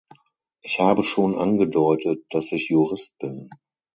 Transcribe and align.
Ich 0.63 0.79
habe 0.79 1.03
schon 1.03 1.37
angedeutet, 1.37 2.25
dass 2.31 2.51
ich 2.53 2.69
Jurist 2.69 3.15
bin. 3.19 3.51